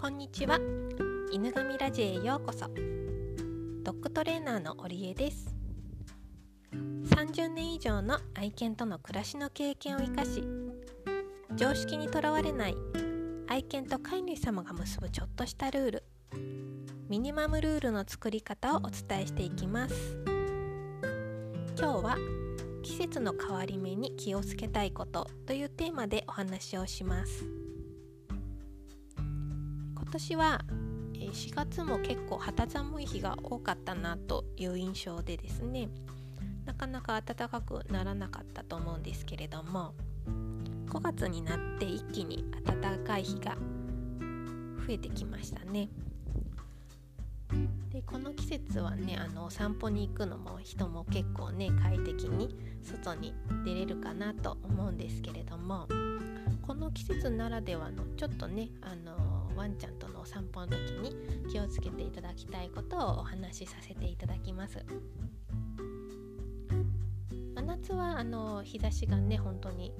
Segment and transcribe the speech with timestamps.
[0.00, 0.60] こんにちは。
[1.32, 2.68] 犬神ラジへようこそ。
[3.82, 5.52] ドッグトレーナーの織江です。
[6.72, 10.44] 30年以上の愛犬との暮らしの経験を生かし
[11.56, 12.76] 常識にとらわれない
[13.48, 16.04] 愛犬と飼い主様が結ぶちょっとしたルール
[17.08, 20.16] ミニマムルールの作り方をお伝えしていきます。
[21.76, 22.16] 今日は
[22.84, 27.67] 季節の変わり目に気をつけたいことというテーマでお話をします。
[30.08, 30.60] 年は
[31.14, 35.88] 4月も結構肌寒い日が多かったなという印象でですね
[36.64, 39.94] なかなか暖かくならなかったと思うんですけれども
[40.88, 43.56] 5月になって一気に暖かい日が
[44.86, 45.88] 増えてきましたね。
[47.90, 55.88] でこの季節はねあのお散歩に行くのも人も結構ね快適に外に出れるかなと思うんですけれども
[56.66, 59.27] この季節ならではのちょっとねあの
[59.58, 61.16] ワンちゃんとのお散歩の時に
[61.50, 64.78] 気をつけていただきたいことをお話しさせていただきます。
[67.56, 69.92] 真夏はあの日差しがね本当に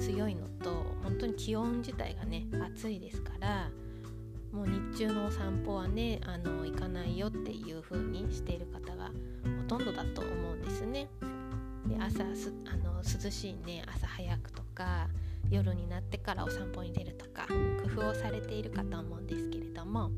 [0.00, 3.70] 強いのと本当に気温自体がね暑いですから
[4.52, 9.12] もう日中のお散歩はねあの行かないよっていう風にしている方がほ
[9.68, 11.08] とんどだと思うんですね。
[11.86, 15.08] で朝すあの涼しいね朝早くとか
[15.50, 17.46] 夜になってからお散歩に出るとか
[17.96, 20.10] 工夫をされているかと思うんですけれども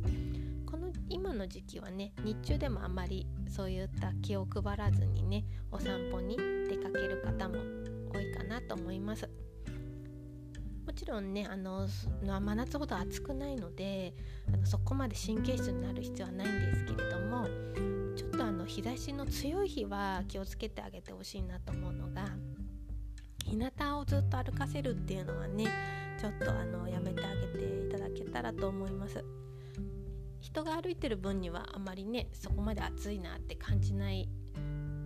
[0.65, 7.57] この今の時期はね日中でもあまりそういった気を配らずにねお散歩に出かける方も
[8.13, 9.29] 多いかなと思います。
[10.87, 11.89] もちろんねあの
[12.23, 14.15] 真夏ほど暑くないので
[14.53, 17.45] あのそこまで神経質になる必要はないんですけれども
[18.17, 22.29] ちょっとあの日差しの強い日は気をつけてあげてほしいなと思うのが
[23.47, 25.67] 日向をずっと歩かせるっていうのはね
[26.21, 29.25] ちょっとあのやめてあげていただけたらと思います。
[30.41, 34.29] 人が歩いてる分にはあまりねそこまで暑いなって感じない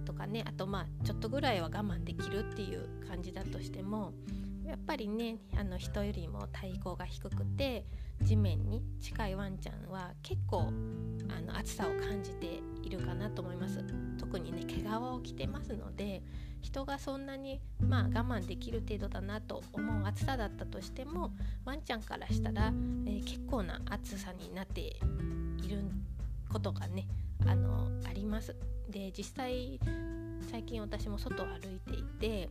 [0.04, 4.12] とかねあとまあちょっとぐらいは我慢できるっていう感じだとしても
[4.66, 7.84] やっぱりねあの人よりも体高が低くて
[8.22, 10.72] 地面に近いワンちゃんは結構
[11.28, 13.82] あの暑さを感じているかなと思います。
[14.19, 16.22] 特にね毛皮を着てますので
[16.62, 21.32] 人がそんなにまあ我慢できる程度だなと思う暑さだったとしても
[21.65, 22.72] ワンちゃんからしたら、
[23.06, 25.82] えー、結構な暑さになっている
[26.53, 27.06] ことがね
[27.47, 28.54] あのあります。
[28.88, 29.78] で実際
[30.50, 32.49] 最近私も外を歩いていて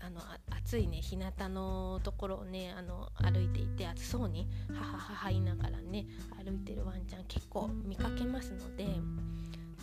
[0.00, 6.06] あの暑いね日向のところをねあの歩いていて暑そうにはははは言いながらね
[6.44, 8.86] 歩いてるワンちゃん結構見かけますので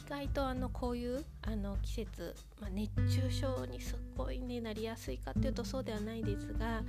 [0.06, 6.84] 外とあのこういうあの季節、まあ、熱中症にすっごいねなりやすいかっていうとそうではないですがやっ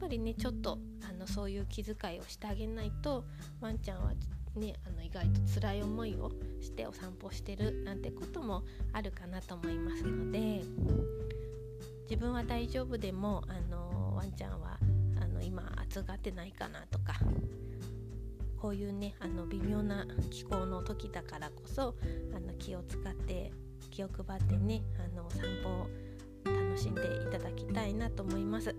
[0.00, 3.24] ぱりねちょっとあのそういう気遣いをしてあげないと
[3.60, 4.12] ワンちゃんは
[4.56, 10.62] ね、あの意外と辛い思いをしてお散歩してるなんてこともあるかなと思いますので
[12.10, 14.78] 自分は大丈夫でもあのワンちゃんは
[15.22, 17.14] あの今暑がってないかなとか
[18.60, 21.94] こういうねあの微妙な気候の時だからこそ
[22.34, 23.52] あの気を使って
[23.90, 25.86] 気を配ってねあのお散歩を
[26.44, 28.74] 楽しんでいただきたいなと思います。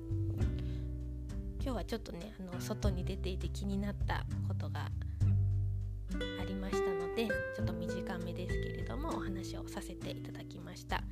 [1.64, 11.04] 今日はちょっとねあの外に出ていて気になったことがありましたのでちょっと短めですけれどもお話をさせていただきました。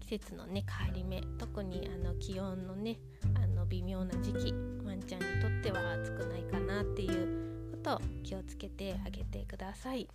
[0.00, 2.98] 季節のね変わり目特にあの気温のね
[3.34, 4.52] あの微妙な時期
[4.84, 7.51] ワンちゃんにとっては暑くないかなっていう
[7.82, 10.08] と気をつけてあげてください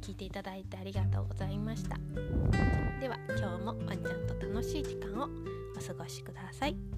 [0.00, 1.96] 聞いていただいてありがとうございました
[3.00, 5.28] では今日もワンちゃんと楽しい時間を
[5.76, 6.93] お過ごしください。